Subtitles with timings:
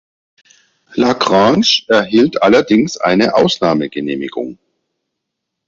[0.95, 4.57] Lagrange erhielt allerdings eine Ausnahmegenehmigung.